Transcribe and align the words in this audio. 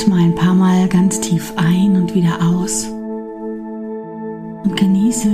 Atme 0.00 0.16
ein 0.16 0.34
paar 0.34 0.54
Mal 0.54 0.88
ganz 0.88 1.20
tief 1.20 1.52
ein 1.56 1.94
und 1.94 2.14
wieder 2.14 2.38
aus 2.42 2.88
und 4.64 4.74
genieße 4.76 5.28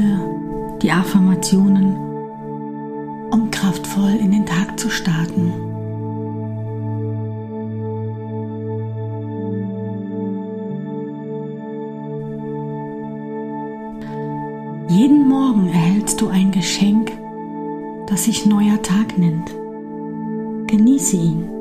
die 0.82 0.90
Affirmationen, 0.90 1.96
um 3.30 3.48
kraftvoll 3.52 4.16
in 4.20 4.32
den 4.32 4.44
Tag 4.44 4.78
zu 4.78 4.90
starten. 4.90 5.52
Jeden 14.88 15.28
Morgen 15.28 15.68
erhältst 15.68 16.20
du 16.20 16.28
ein 16.28 16.50
Geschenk, 16.50 17.12
das 18.08 18.24
sich 18.24 18.46
neuer 18.46 18.82
Tag 18.82 19.16
nennt. 19.16 19.54
Genieße 20.66 21.16
ihn. 21.16 21.55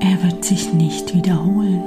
Er 0.00 0.22
wird 0.22 0.44
sich 0.44 0.72
nicht 0.72 1.14
wiederholen. 1.14 1.82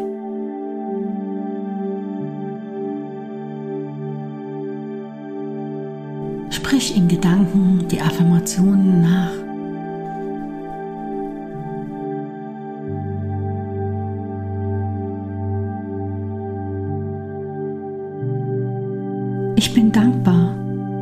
Sprich 6.49 6.97
in 6.97 7.07
Gedanken 7.07 7.87
die 7.89 8.01
Affirmationen 8.01 9.01
nach. 9.01 9.31
Ich 19.55 19.73
bin 19.73 19.91
dankbar 19.91 20.55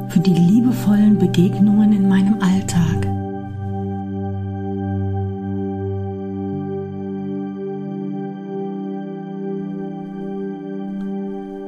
für 0.09 0.19
die 0.19 0.33
liebevollen 0.33 1.17
Begegnungen 1.17 1.93
in 1.93 2.07
meinem 2.07 2.41
Alltag. 2.41 3.14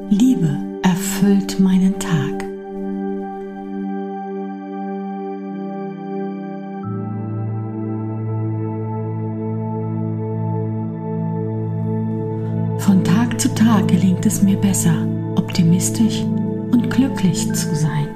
Liebe 0.10 0.58
erfüllt 0.84 1.60
meinen 1.60 2.00
Tag. 2.00 2.46
Von 12.80 13.04
Tag 13.04 13.38
zu 13.38 13.54
Tag 13.54 13.90
gelingt 13.90 14.26
es 14.26 14.42
mir 14.42 14.56
besser, 14.56 14.96
optimistisch 15.36 16.22
und 16.72 16.90
glücklich 16.90 17.52
zu 17.54 17.76
sein. 17.76 18.08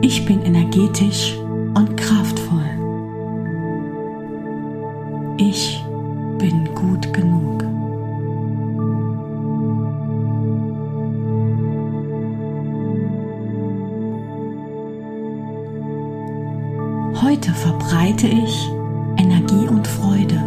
Ich 0.00 0.24
bin 0.24 0.40
energetisch 0.46 1.36
Ich 5.38 5.84
bin 6.38 6.64
gut 6.74 7.12
genug. 7.12 7.62
Heute 17.20 17.52
verbreite 17.52 18.28
ich 18.28 18.70
Energie 19.18 19.68
und 19.68 19.86
Freude. 19.86 20.42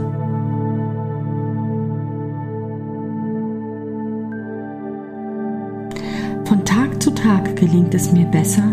Von 6.46 6.66
Tag 6.66 7.02
zu 7.04 7.12
Tag 7.12 7.56
gelingt 7.56 7.94
es 7.94 8.12
mir 8.12 8.26
besser, 8.26 8.66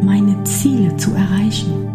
meine 0.00 0.42
Ziele 0.44 0.96
zu 0.96 1.12
erreichen. 1.12 1.93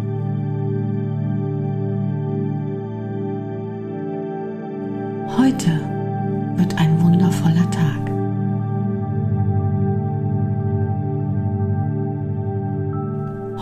Heute 5.36 5.70
wird 6.56 6.76
ein 6.78 7.00
wundervoller 7.00 7.70
Tag. 7.70 8.10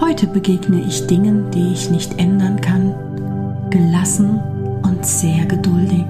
Heute 0.01 0.27
begegne 0.27 0.81
ich 0.81 1.07
Dingen, 1.07 1.51
die 1.51 1.73
ich 1.73 1.91
nicht 1.91 2.19
ändern 2.19 2.61
kann, 2.61 2.95
gelassen 3.71 4.41
und 4.83 5.05
sehr 5.05 5.45
geduldig. 5.45 6.07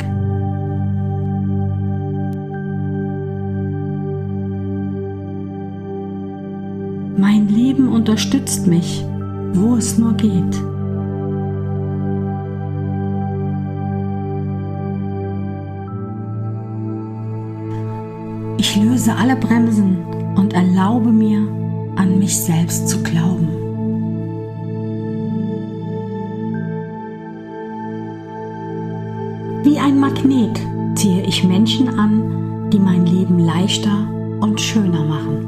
Mein 7.16 7.48
Leben 7.48 7.88
unterstützt 7.88 8.68
mich, 8.68 9.04
wo 9.54 9.74
es 9.74 9.98
nur 9.98 10.12
geht. 10.14 10.77
Ich 18.58 18.74
löse 18.74 19.14
alle 19.14 19.36
Bremsen 19.36 19.98
und 20.36 20.52
erlaube 20.52 21.12
mir, 21.12 21.38
an 21.94 22.18
mich 22.18 22.36
selbst 22.36 22.88
zu 22.88 23.00
glauben. 23.04 23.48
Wie 29.62 29.78
ein 29.78 30.00
Magnet 30.00 30.60
ziehe 30.96 31.22
ich 31.22 31.44
Menschen 31.44 31.88
an, 31.98 32.70
die 32.72 32.80
mein 32.80 33.06
Leben 33.06 33.38
leichter 33.38 34.08
und 34.40 34.60
schöner 34.60 35.04
machen. 35.04 35.44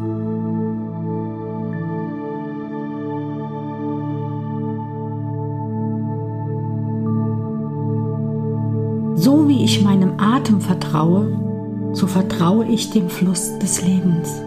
So 9.17 9.49
wie 9.49 9.65
ich 9.65 9.83
meinem 9.83 10.13
Atem 10.19 10.61
vertraue, 10.61 11.50
so 11.93 12.07
vertraue 12.07 12.67
ich 12.67 12.91
dem 12.91 13.09
Fluss 13.09 13.59
des 13.59 13.83
Lebens. 13.83 14.43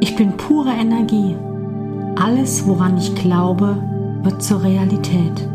Ich 0.00 0.16
bin 0.16 0.36
pure 0.36 0.70
Energie. 0.70 1.36
Alles, 2.16 2.66
woran 2.66 2.98
ich 2.98 3.14
glaube, 3.14 3.76
wird 4.22 4.42
zur 4.42 4.62
Realität. 4.62 5.48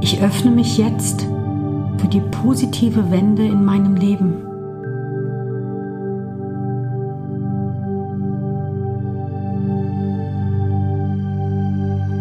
Ich 0.00 0.22
öffne 0.22 0.50
mich 0.50 0.78
jetzt 0.78 1.26
für 2.04 2.10
die 2.10 2.20
positive 2.20 3.10
Wende 3.10 3.46
in 3.46 3.64
meinem 3.64 3.96
Leben. 3.96 4.34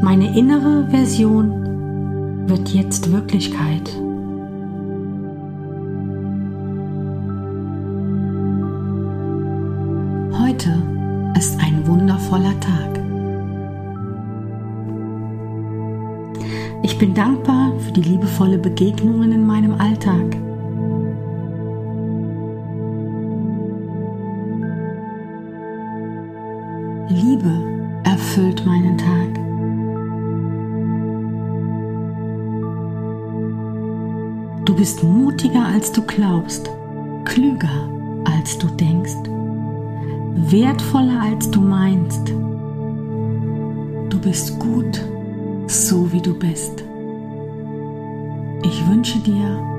Meine 0.02 0.38
innere 0.38 0.88
Version 0.90 2.48
wird 2.48 2.70
jetzt 2.70 3.12
Wirklichkeit. 3.12 3.92
Ich 16.84 16.98
bin 16.98 17.14
dankbar 17.14 17.72
für 17.80 17.94
die 17.94 18.02
liebevolle 18.02 18.58
Begegnungen 18.58 19.32
in 19.32 19.48
meinem 19.48 19.76
Alltag. 19.76 20.36
Liebe 27.08 27.52
erfüllt 28.04 28.66
meinen 28.66 28.98
Tag. 28.98 29.34
Du 34.66 34.76
bist 34.76 35.04
mutiger 35.04 35.66
als 35.66 35.90
du 35.94 36.02
glaubst, 36.02 36.70
klüger 37.24 37.88
als 38.26 38.58
du 38.58 38.68
denkst, 38.68 39.24
wertvoller 40.36 41.22
als 41.22 41.50
du 41.50 41.62
meinst. 41.62 42.28
Du 44.10 44.20
bist 44.20 44.60
gut, 44.60 45.02
so 45.74 46.12
wie 46.12 46.22
du 46.22 46.38
bist. 46.38 46.84
Ich 48.64 48.88
wünsche 48.88 49.18
dir 49.20 49.73